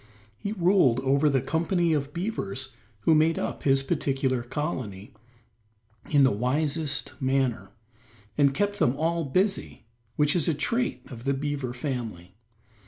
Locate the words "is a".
10.35-10.55